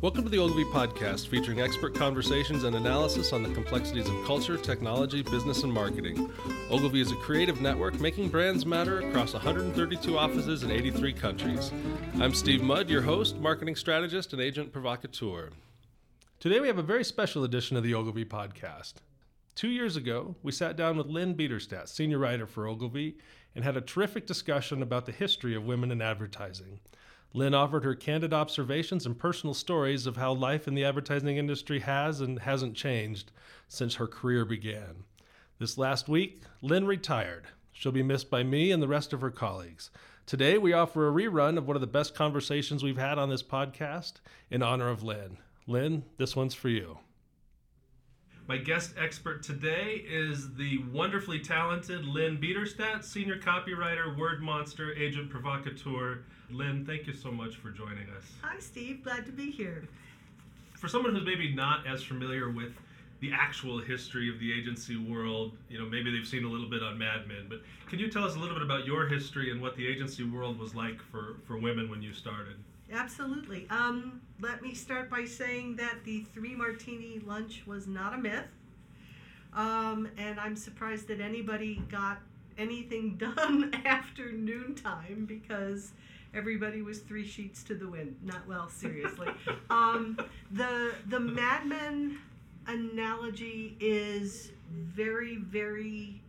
[0.00, 4.56] Welcome to the Ogilvy Podcast, featuring expert conversations and analysis on the complexities of culture,
[4.56, 6.30] technology, business, and marketing.
[6.70, 11.72] Ogilvy is a creative network making brands matter across 132 offices in 83 countries.
[12.20, 15.50] I'm Steve Mudd, your host, marketing strategist, and agent provocateur.
[16.38, 18.94] Today we have a very special edition of the Ogilvy Podcast.
[19.56, 23.16] Two years ago, we sat down with Lynn Biederstadt, senior writer for Ogilvy,
[23.56, 26.78] and had a terrific discussion about the history of women in advertising.
[27.34, 31.80] Lynn offered her candid observations and personal stories of how life in the advertising industry
[31.80, 33.32] has and hasn't changed
[33.68, 35.04] since her career began.
[35.58, 37.46] This last week, Lynn retired.
[37.72, 39.90] She'll be missed by me and the rest of her colleagues.
[40.24, 43.42] Today, we offer a rerun of one of the best conversations we've had on this
[43.42, 44.14] podcast
[44.50, 45.38] in honor of Lynn.
[45.66, 46.98] Lynn, this one's for you.
[48.48, 55.28] My guest expert today is the wonderfully talented Lynn Biederstadt, senior copywriter, word monster, agent
[55.28, 56.20] provocateur.
[56.50, 58.24] Lynn, thank you so much for joining us.
[58.40, 59.04] Hi, Steve.
[59.04, 59.86] Glad to be here.
[60.78, 62.72] For someone who's maybe not as familiar with
[63.20, 66.82] the actual history of the agency world, you know, maybe they've seen a little bit
[66.82, 69.60] on Mad Men, but can you tell us a little bit about your history and
[69.60, 72.56] what the agency world was like for, for women when you started?
[72.92, 73.66] Absolutely.
[73.70, 78.46] Um, let me start by saying that the three martini lunch was not a myth.
[79.54, 82.18] Um, and I'm surprised that anybody got
[82.56, 85.92] anything done after noontime because
[86.34, 88.16] everybody was three sheets to the wind.
[88.22, 89.28] Not well, seriously.
[89.70, 90.18] um,
[90.50, 92.18] the the Mad Men
[92.66, 96.20] analogy is very very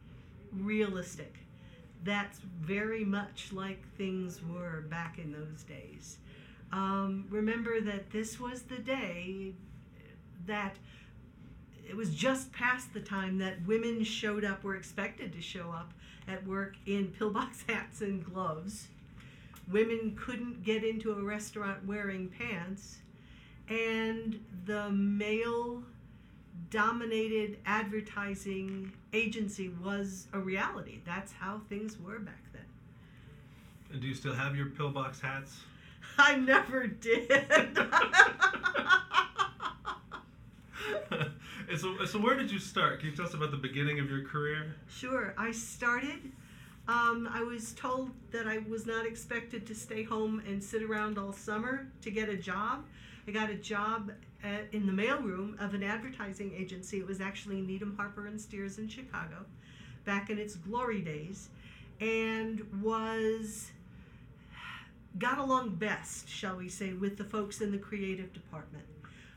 [0.54, 1.36] realistic.
[2.04, 6.18] That's very much like things were back in those days.
[6.72, 9.54] Um, remember that this was the day
[10.46, 10.76] that
[11.88, 15.92] it was just past the time that women showed up, were expected to show up
[16.28, 18.88] at work in pillbox hats and gloves.
[19.72, 22.98] Women couldn't get into a restaurant wearing pants.
[23.70, 25.84] And the male
[26.70, 31.00] dominated advertising agency was a reality.
[31.06, 32.66] That's how things were back then.
[33.92, 35.62] And do you still have your pillbox hats?
[36.18, 37.30] I never did.
[41.78, 43.00] so, so where did you start?
[43.00, 44.76] Can you tell us about the beginning of your career?
[44.88, 45.34] Sure.
[45.38, 46.32] I started.
[46.88, 51.20] Um, I was told that I was not expected to stay home and sit around
[51.20, 52.84] all summer to get a job.
[53.28, 54.12] I got a job
[54.44, 56.98] at, in the mailroom of an advertising agency.
[56.98, 59.46] It was actually Needham Harper and Steers in Chicago,
[60.04, 61.50] back in its glory days,
[62.02, 63.70] and was
[65.18, 68.86] got along best, shall we say, with the folks in the creative department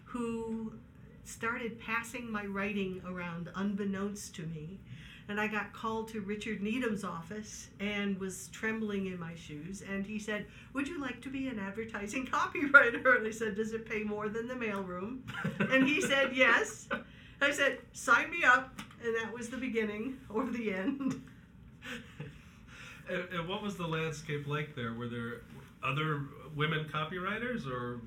[0.05, 0.73] who
[1.25, 4.79] started passing my writing around unbeknownst to me.
[5.29, 9.83] And I got called to Richard Needham's office and was trembling in my shoes.
[9.89, 13.17] And he said, Would you like to be an advertising copywriter?
[13.17, 15.21] And I said, Does it pay more than the mailroom?
[15.73, 16.89] and he said, Yes.
[17.41, 18.79] I said, Sign me up.
[19.05, 21.23] And that was the beginning or the end.
[23.09, 24.93] and, and what was the landscape like there?
[24.93, 25.41] Were there
[25.85, 26.23] other
[26.55, 28.01] women copywriters, or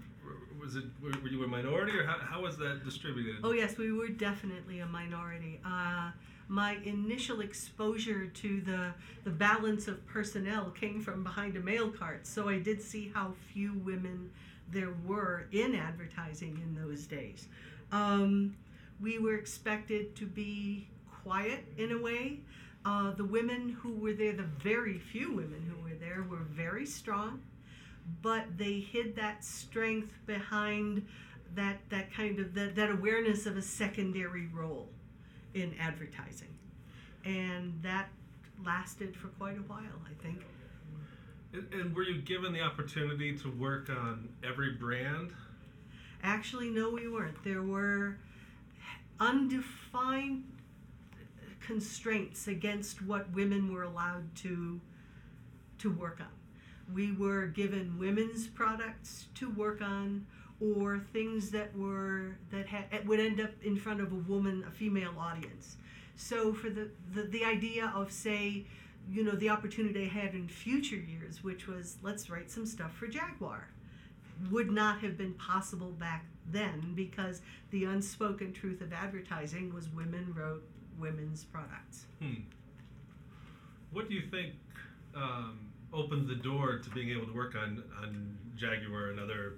[0.59, 3.36] was it were you a minority, or how, how was that distributed?
[3.44, 5.59] Oh yes, we were definitely a minority.
[5.66, 6.12] Uh,
[6.47, 8.94] my initial exposure to the
[9.24, 13.34] the balance of personnel came from behind a mail cart, so I did see how
[13.53, 14.31] few women
[14.72, 17.47] there were in advertising in those days.
[17.91, 18.56] Um,
[19.02, 20.88] we were expected to be
[21.24, 22.40] quiet in a way.
[22.84, 26.85] Uh, the women who were there, the very few women who were there, were very
[26.85, 27.41] strong
[28.21, 31.05] but they hid that strength behind
[31.55, 34.89] that that kind of that, that awareness of a secondary role
[35.53, 36.49] in advertising.
[37.23, 38.09] And that
[38.63, 40.41] lasted for quite a while i think.
[41.73, 45.31] And were you given the opportunity to work on every brand?
[46.23, 47.43] Actually no we weren't.
[47.43, 48.17] There were
[49.19, 50.43] undefined
[51.61, 54.79] constraints against what women were allowed to
[55.79, 56.27] to work on
[56.94, 60.25] we were given women's products to work on
[60.62, 64.72] or things that were that had, would end up in front of a woman a
[64.72, 65.78] female audience
[66.16, 68.66] so for the, the the idea of say
[69.09, 72.93] you know the opportunity i had in future years which was let's write some stuff
[72.93, 73.67] for jaguar
[74.52, 77.41] would not have been possible back then because
[77.72, 80.64] the unspoken truth of advertising was women wrote
[80.97, 82.34] women's products hmm.
[83.91, 84.53] what do you think
[85.16, 85.59] um,
[85.93, 89.53] opened the door to being able to work on on Jaguar and other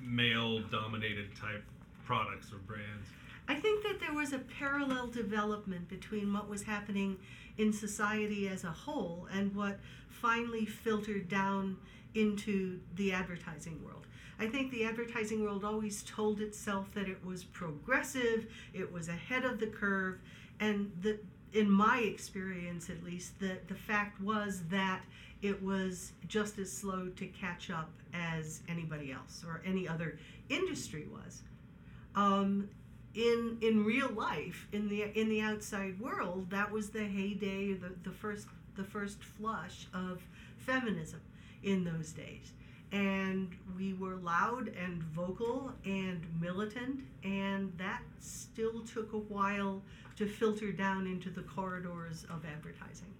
[0.00, 1.64] male dominated type
[2.04, 3.08] products or brands?
[3.48, 7.18] I think that there was a parallel development between what was happening
[7.58, 9.78] in society as a whole and what
[10.08, 11.76] finally filtered down
[12.14, 14.06] into the advertising world.
[14.38, 19.44] I think the advertising world always told itself that it was progressive, it was ahead
[19.44, 20.18] of the curve,
[20.58, 21.18] and the
[21.54, 25.02] in my experience at least, the, the fact was that
[25.40, 30.18] it was just as slow to catch up as anybody else or any other
[30.48, 31.42] industry was.
[32.16, 32.68] Um,
[33.14, 37.92] in in real life, in the in the outside world, that was the heyday, the,
[38.02, 40.20] the first the first flush of
[40.58, 41.20] feminism
[41.62, 42.52] in those days.
[42.92, 49.82] And we were loud and vocal and militant, and that still took a while
[50.16, 53.12] to filter down into the corridors of advertising.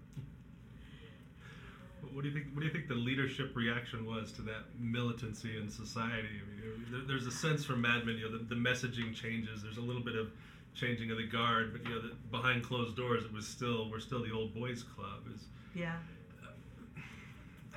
[2.13, 2.47] What do you think?
[2.55, 6.29] What do you think the leadership reaction was to that militancy in society?
[6.29, 9.65] I mean, there, there's a sense from Mad Men, you know, the, the, messaging changes.
[9.65, 10.31] There's a little bit of
[10.75, 13.99] changing of the guard, but you know, the, behind closed doors, it was still we're
[13.99, 15.23] still the old boys club.
[15.35, 15.97] Is yeah.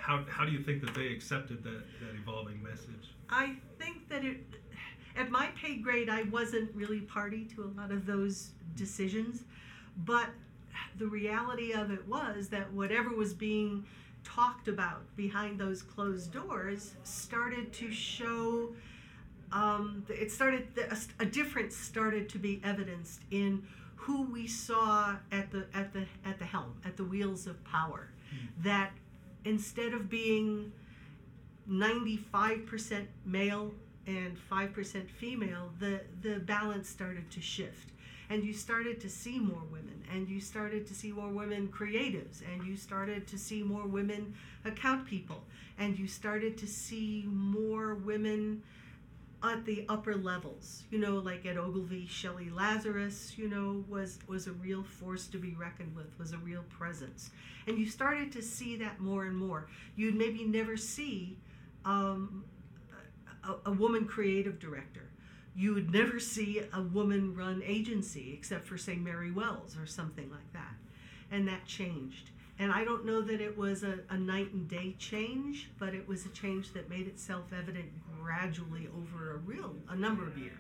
[0.08, 3.14] How how do you think that they accepted that that evolving message?
[3.30, 4.38] I think that it
[5.18, 9.44] at my pay grade, I wasn't really party to a lot of those decisions,
[10.06, 10.30] but
[10.98, 13.86] the reality of it was that whatever was being
[14.24, 18.74] talked about behind those closed doors started to show
[19.52, 23.66] um, it started a, a difference started to be evidenced in
[23.96, 28.10] who we saw at the at the at the helm at the wheels of power
[28.34, 28.64] mm.
[28.64, 28.92] that
[29.46, 30.72] instead of being
[31.70, 33.72] 95% male
[34.06, 37.90] and 5% female the the balance started to shift.
[38.30, 42.42] And you started to see more women and you started to see more women creatives
[42.52, 44.34] and you started to see more women
[44.66, 45.44] account people
[45.78, 48.64] and you started to see more women
[49.44, 54.48] at the upper levels you know like at ogilvy shelley lazarus you know was was
[54.48, 57.30] a real force to be reckoned with was a real presence
[57.68, 61.38] and you started to see that more and more you'd maybe never see
[61.86, 62.44] um,
[63.44, 65.08] a, a woman creative director
[65.58, 70.30] you would never see a woman run agency except for say Mary Wells or something
[70.30, 70.76] like that.
[71.32, 72.30] And that changed.
[72.60, 76.08] And I don't know that it was a, a night and day change, but it
[76.08, 77.86] was a change that made itself evident
[78.20, 80.54] gradually over a real a number of years.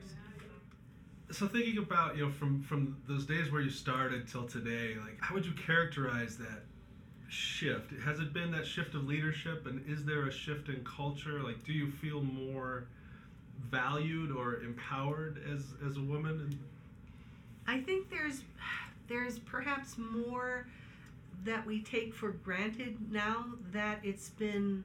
[1.31, 5.17] So thinking about, you know, from from those days where you started till today, like
[5.21, 6.63] how would you characterize that
[7.29, 7.91] shift?
[8.05, 11.41] Has it been that shift of leadership and is there a shift in culture?
[11.41, 12.85] Like do you feel more
[13.71, 16.57] valued or empowered as as a woman?
[17.65, 18.43] I think there's
[19.07, 20.67] there's perhaps more
[21.43, 24.83] that we take for granted now that it's been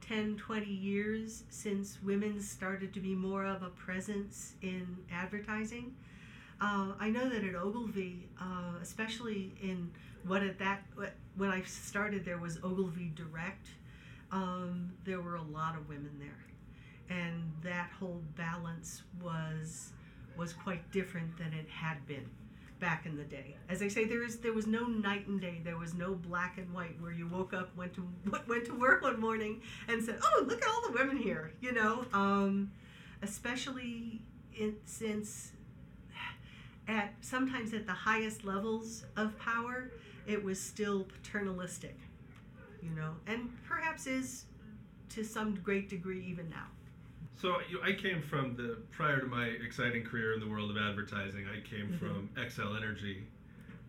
[0.00, 5.94] 10 20 years since women started to be more of a presence in advertising.
[6.60, 9.90] Uh, i know that at ogilvy uh, especially in
[10.26, 10.82] what at that
[11.36, 13.68] when i started there was ogilvy direct.
[14.30, 17.16] Um, there were a lot of women there.
[17.16, 19.92] And that whole balance was
[20.36, 22.28] was quite different than it had been
[22.80, 23.56] back in the day.
[23.68, 25.60] As I say, there is there was no night and day.
[25.64, 28.06] There was no black and white where you woke up, went to
[28.48, 31.72] went to work one morning, and said, "Oh, look at all the women here." You
[31.72, 32.70] know, um,
[33.22, 34.22] especially
[34.56, 35.52] in, since
[36.88, 39.90] at sometimes at the highest levels of power,
[40.26, 41.96] it was still paternalistic.
[42.82, 44.44] You know, and perhaps is
[45.10, 46.66] to some great degree even now.
[47.36, 50.76] So you, I came from the prior to my exciting career in the world of
[50.76, 51.46] advertising.
[51.46, 51.98] I came mm-hmm.
[51.98, 53.24] from Xcel Energy,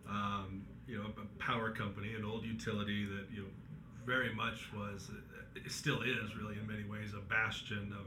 [0.08, 3.48] um, you know, a power company, an old utility that you know
[4.04, 5.10] very much was,
[5.54, 8.06] it still is really in many ways a bastion of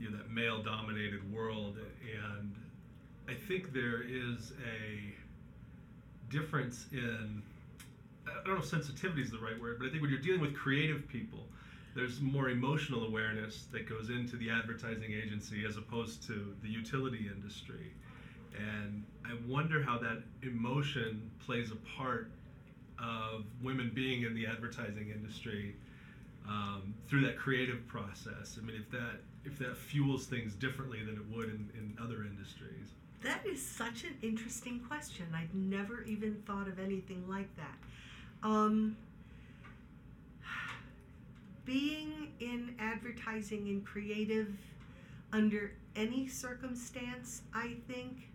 [0.00, 1.78] you know that male-dominated world.
[2.28, 2.54] And
[3.28, 5.14] I think there is a
[6.30, 7.42] difference in
[8.26, 10.40] I don't know if sensitivity is the right word, but I think when you're dealing
[10.40, 11.46] with creative people
[11.98, 17.28] there's more emotional awareness that goes into the advertising agency as opposed to the utility
[17.34, 17.92] industry.
[18.56, 22.30] And I wonder how that emotion plays a part
[23.00, 25.74] of women being in the advertising industry
[26.48, 28.56] um, through that creative process.
[28.62, 32.22] I mean, if that if that fuels things differently than it would in, in other
[32.22, 32.90] industries.
[33.22, 35.26] That is such an interesting question.
[35.34, 38.48] I'd never even thought of anything like that.
[38.48, 38.96] Um,
[41.68, 44.48] being in advertising and creative
[45.34, 48.30] under any circumstance, I think,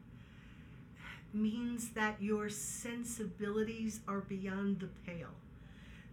[1.33, 5.33] means that your sensibilities are beyond the pale.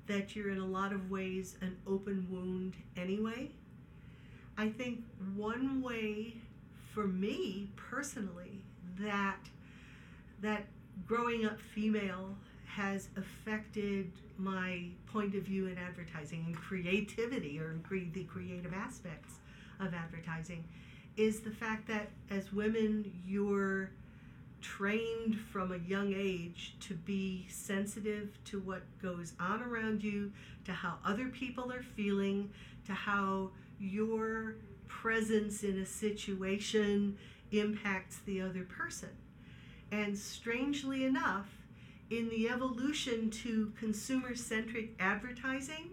[0.07, 3.51] That you're in a lot of ways an open wound anyway.
[4.57, 5.05] I think
[5.37, 6.37] one way
[6.95, 8.63] for me personally
[8.99, 9.41] that
[10.41, 10.65] that
[11.07, 12.35] growing up female
[12.77, 19.35] has affected my point of view in advertising and creativity or cre- the creative aspects
[19.81, 20.65] of advertising
[21.17, 23.91] is the fact that as women, you're
[24.61, 30.33] trained from a young age to be sensitive to what goes on around you,
[30.65, 32.51] to how other people are feeling,
[32.87, 37.17] to how your presence in a situation
[37.53, 39.09] impacts the other person.
[39.91, 41.49] And strangely enough,
[42.11, 45.91] in the evolution to consumer centric advertising,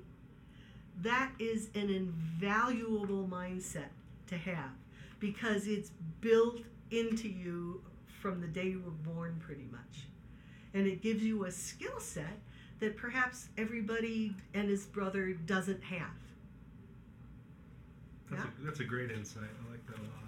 [1.02, 3.90] that is an invaluable mindset
[4.28, 4.72] to have
[5.20, 6.60] because it's built
[6.92, 7.82] into you
[8.20, 10.08] from the day you were born, pretty much.
[10.74, 12.40] And it gives you a skill set
[12.80, 16.10] that perhaps everybody and his brother doesn't have.
[18.30, 18.50] That's, yeah?
[18.62, 19.44] a, that's a great insight.
[19.44, 20.27] I like that a lot.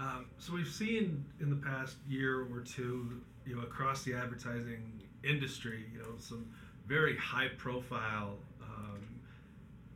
[0.00, 5.02] Um, so we've seen in the past year or two, you know, across the advertising
[5.22, 6.46] industry, you know, some
[6.86, 9.00] very high-profile um,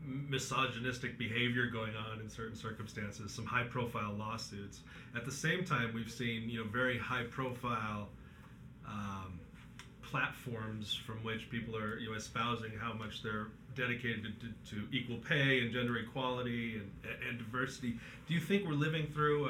[0.03, 4.81] misogynistic behavior going on in certain circumstances, some high-profile lawsuits.
[5.17, 8.11] At the same time, we've seen, you know, very high-profile
[8.87, 9.41] um,
[10.03, 15.17] platforms from which people are, you know, espousing how much they're dedicated to, to equal
[15.17, 16.91] pay and gender equality and,
[17.27, 17.99] and diversity.
[18.29, 19.49] Do you think we're living through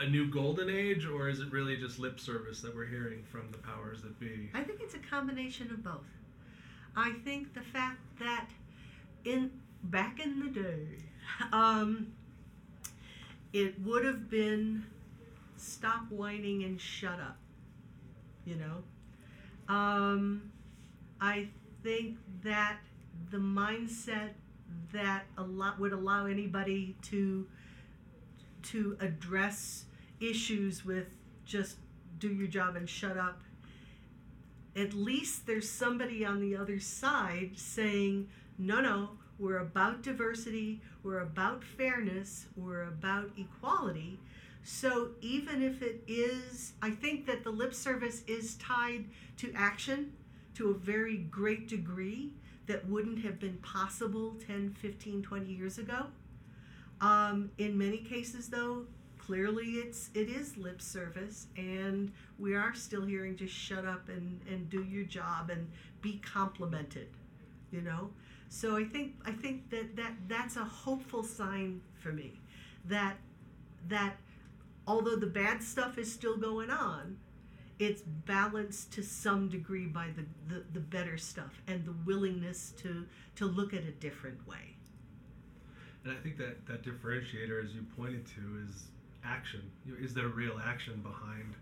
[0.00, 3.50] a new golden age, or is it really just lip service that we're hearing from
[3.52, 4.50] the powers that be?
[4.54, 6.06] I think it's a combination of both.
[6.96, 8.48] I think the fact that
[9.24, 9.50] in
[9.84, 10.86] back in the day,
[11.52, 12.12] um,
[13.52, 14.84] it would have been
[15.56, 17.38] stop whining and shut up.
[18.44, 20.50] You know, um,
[21.20, 21.48] I
[21.82, 22.78] think that
[23.30, 24.30] the mindset
[24.92, 27.46] that a lot would allow anybody to
[28.64, 29.84] to address
[30.20, 31.76] issues with just
[32.18, 33.42] do your job and shut up
[34.76, 38.28] at least there's somebody on the other side saying
[38.58, 44.18] no no we're about diversity we're about fairness we're about equality
[44.62, 49.04] so even if it is i think that the lip service is tied
[49.36, 50.12] to action
[50.54, 52.32] to a very great degree
[52.66, 56.06] that wouldn't have been possible 10, 15, 20 years ago.
[57.00, 58.86] Um, in many cases, though,
[59.18, 64.40] clearly it's it is lip service, and we are still hearing just shut up and,
[64.48, 65.70] and do your job and
[66.00, 67.08] be complimented,
[67.70, 68.10] you know.
[68.48, 72.40] So I think I think that, that that's a hopeful sign for me,
[72.86, 73.16] that
[73.88, 74.16] that
[74.86, 77.18] although the bad stuff is still going on,
[77.78, 83.06] it's balanced to some degree by the, the, the better stuff and the willingness to,
[83.36, 84.76] to look at a different way.
[86.04, 88.84] And I think that that differentiator, as you pointed to, is
[89.24, 89.62] action.
[89.86, 91.54] You know, is there real action behind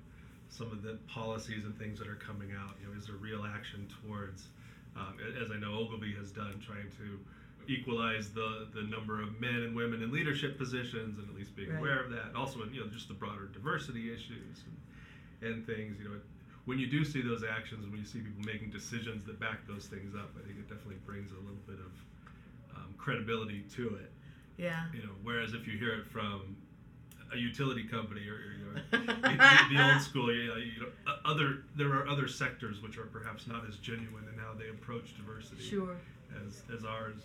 [0.48, 2.74] some of the policies and things that are coming out?
[2.80, 4.48] You know, is there real action towards,
[4.96, 7.18] um, as I know Ogilvy has done, trying to
[7.68, 11.70] equalize the the number of men and women in leadership positions, and at least being
[11.70, 11.78] right.
[11.78, 12.26] aware of that.
[12.26, 14.64] And also, you know, just the broader diversity issues.
[14.66, 14.76] And,
[15.42, 16.16] and things, you know,
[16.64, 19.86] when you do see those actions, when you see people making decisions that back those
[19.86, 21.92] things up, I think it definitely brings a little bit of
[22.76, 24.12] um, credibility to it.
[24.56, 24.84] Yeah.
[24.94, 26.56] You know, whereas if you hear it from
[27.32, 31.64] a utility company or, you know, the, the, old school, you know, you know, other
[31.76, 35.62] there are other sectors which are perhaps not as genuine in how they approach diversity.
[35.62, 35.96] Sure.
[36.46, 37.16] As as ours.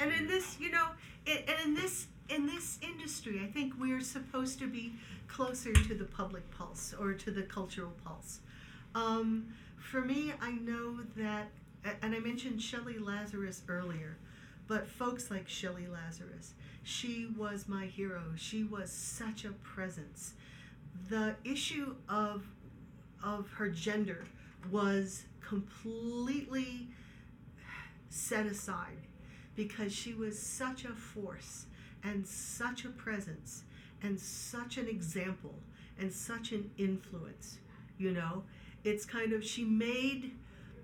[0.00, 0.88] Uh, and in this, you know,
[1.26, 4.92] it, and in this in this industry, I think we're supposed to be
[5.26, 8.40] closer to the public pulse or to the cultural pulse.
[8.94, 11.48] Um, for me, I know that,
[12.02, 14.16] and I mentioned Shelley Lazarus earlier,
[14.68, 18.22] but folks like Shelley Lazarus, she was my hero.
[18.36, 20.34] She was such a presence.
[21.08, 22.46] The issue of
[23.24, 24.24] of her gender
[24.70, 26.86] was completely
[28.10, 29.06] set aside
[29.56, 31.66] because she was such a force
[32.04, 33.64] and such a presence
[34.02, 35.54] and such an example
[35.98, 37.58] and such an influence
[37.98, 38.44] you know
[38.84, 40.32] it's kind of she made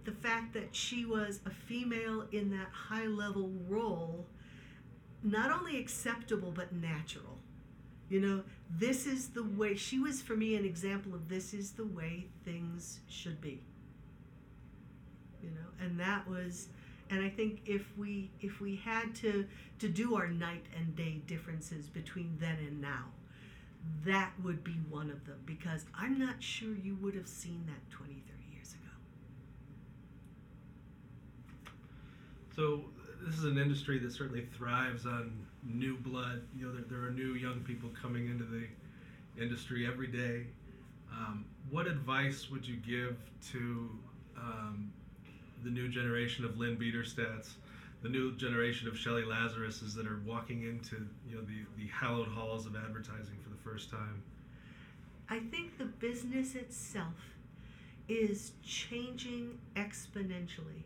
[0.04, 4.26] the fact that she was a female in that high level role
[5.22, 7.38] not only acceptable but natural.
[8.08, 8.42] You know
[8.78, 12.26] this is the way she was for me an example of this is the way
[12.44, 13.62] things should be.
[15.42, 16.68] You know and that was
[17.10, 19.46] and i think if we if we had to
[19.78, 23.04] to do our night and day differences between then and now
[24.04, 27.90] that would be one of them because i'm not sure you would have seen that
[27.90, 28.90] 20 30 years ago
[32.54, 32.84] so
[33.26, 35.32] this is an industry that certainly thrives on
[35.62, 38.66] new blood you know there, there are new young people coming into the
[39.42, 40.46] industry every day
[41.12, 43.16] um, what advice would you give
[43.52, 43.88] to
[44.36, 44.92] um,
[45.62, 47.54] the new generation of Lynn Biederstadts
[48.04, 52.28] the new generation of Shelley Lazaruses that are walking into you know the, the hallowed
[52.28, 54.22] halls of advertising for the first time?
[55.30, 57.14] I think the business itself
[58.06, 60.84] is changing exponentially.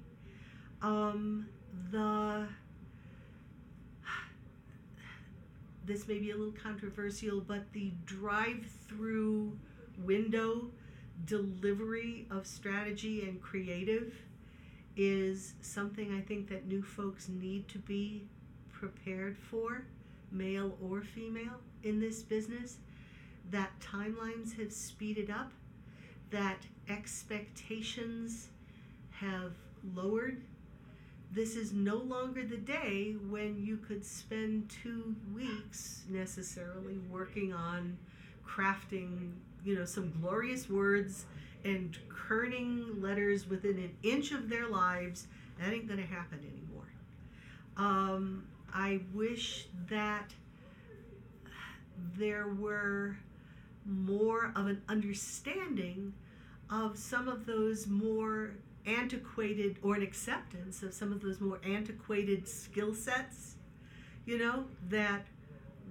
[0.81, 1.49] Um,
[1.91, 2.47] the
[5.85, 9.59] this may be a little controversial, but the drive-through
[10.05, 10.71] window
[11.25, 14.15] delivery of strategy and creative
[14.97, 18.25] is something I think that new folks need to be
[18.71, 19.85] prepared for,
[20.31, 22.77] male or female, in this business.
[23.51, 25.53] That timelines have speeded up,
[26.31, 26.59] that
[26.89, 28.49] expectations
[29.11, 29.53] have
[29.95, 30.43] lowered.
[31.31, 37.99] This is no longer the day when you could spend two weeks necessarily working on
[38.47, 39.33] crafting,
[39.65, 41.27] you know, some glorious words
[41.65, 45.27] and kerning letters within an inch of their lives.
[45.59, 46.89] That ain't gonna happen anymore.
[47.77, 50.33] Um, I wish that
[52.17, 53.17] there were
[53.85, 56.13] more of an understanding
[56.71, 58.53] of some of those more
[58.89, 63.57] antiquated or an acceptance of some of those more antiquated skill sets
[64.25, 65.27] you know that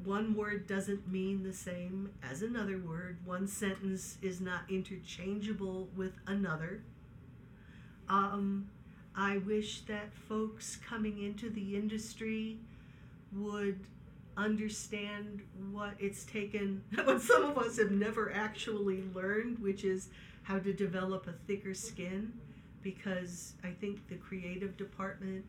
[0.04, 3.18] one word doesn't mean the same as another word.
[3.26, 6.84] One sentence is not interchangeable with another.
[8.08, 8.70] Um,
[9.18, 12.60] i wish that folks coming into the industry
[13.34, 13.80] would
[14.38, 20.10] understand what it's taken what some of us have never actually learned which is
[20.44, 22.32] how to develop a thicker skin
[22.82, 25.46] because I think the creative department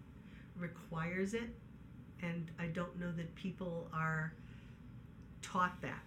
[0.56, 1.50] requires it,
[2.22, 4.32] and I don't know that people are
[5.42, 6.02] taught that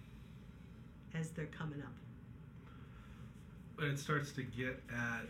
[1.14, 1.92] as they're coming up.
[3.76, 5.26] But it starts to get at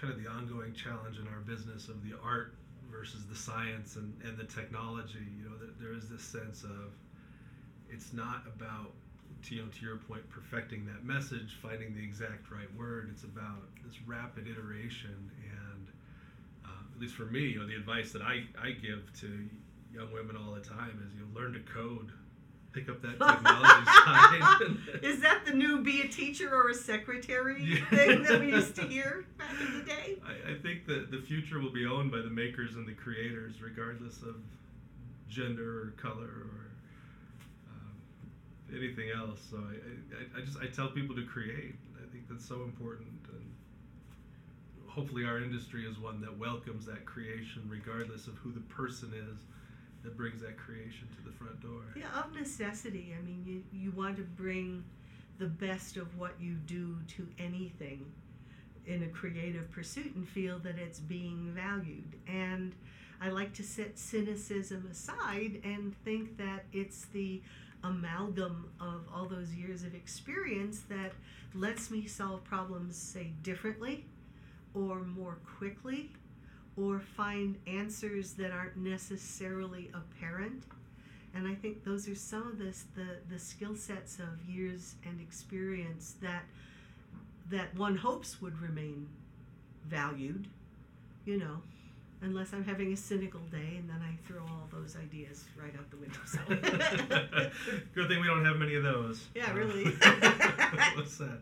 [0.00, 2.54] kind of the ongoing challenge in our business of the art
[2.90, 5.26] versus the science and, and the technology.
[5.38, 6.92] You know, there, there is this sense of
[7.90, 8.92] it's not about
[9.44, 13.08] to, you know, to your point, perfecting that message, finding the exact right word.
[13.12, 15.86] It's about this rapid iteration, and
[16.64, 19.48] uh, at least for me, you know, the advice that I, I give to
[19.92, 22.12] young women all the time is you know, learn to code,
[22.72, 25.02] pick up that technology side.
[25.02, 27.84] is that the new be a teacher or a secretary yeah.
[27.90, 30.16] thing that we used to hear back in the day?
[30.24, 33.60] I, I think that the future will be owned by the makers and the creators,
[33.60, 34.36] regardless of
[35.28, 36.69] gender or color or
[38.74, 39.40] anything else.
[39.50, 41.74] So I, I, I just I tell people to create.
[41.96, 43.54] I think that's so important, and
[44.86, 49.38] hopefully our industry is one that welcomes that creation, regardless of who the person is
[50.02, 51.82] that brings that creation to the front door.
[51.94, 53.14] Yeah, of necessity.
[53.18, 54.84] I mean, you you want to bring
[55.38, 58.04] the best of what you do to anything
[58.86, 62.16] in a creative pursuit and feel that it's being valued.
[62.26, 62.74] And
[63.20, 67.42] I like to set cynicism aside and think that it's the
[67.84, 71.12] amalgam of all those years of experience that
[71.54, 74.04] lets me solve problems, say, differently
[74.74, 76.10] or more quickly
[76.76, 80.64] or find answers that aren't necessarily apparent.
[81.34, 85.20] And I think those are some of this the, the skill sets of years and
[85.20, 86.42] experience that
[87.50, 89.08] that one hopes would remain
[89.88, 90.46] valued,
[91.24, 91.62] you know
[92.22, 95.90] unless I'm having a cynical day, and then I throw all those ideas right out
[95.90, 96.18] the window.
[96.26, 96.38] So.
[97.94, 99.26] Good thing we don't have many of those.
[99.34, 99.84] Yeah, really.
[100.94, 101.40] What's that?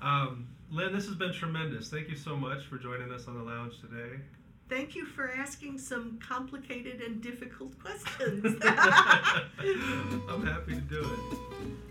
[0.00, 1.88] Um, Lynn, this has been tremendous.
[1.88, 4.20] Thank you so much for joining us on the lounge today.
[4.68, 8.56] Thank you for asking some complicated and difficult questions.
[8.64, 11.00] I'm happy to do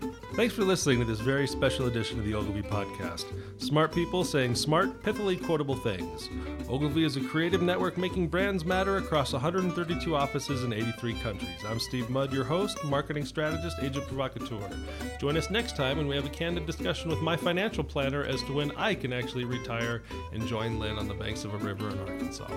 [0.02, 0.08] it.
[0.34, 3.26] Thanks for listening to this very special edition of the Ogilvy Podcast.
[3.60, 6.30] Smart people saying smart, pithily quotable things.
[6.70, 11.58] Ogilvy is a creative network making brands matter across 132 offices in 83 countries.
[11.68, 14.70] I'm Steve Mudd, your host, marketing strategist, agent provocateur.
[15.20, 18.42] Join us next time when we have a candid discussion with my financial planner as
[18.44, 21.90] to when I can actually retire and join Lynn on the banks of a river
[21.90, 22.48] in Arkansas.